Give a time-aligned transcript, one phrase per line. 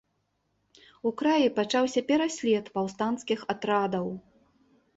[1.09, 4.13] У краі пачаўся пераслед паўстанцкіх атрадаў.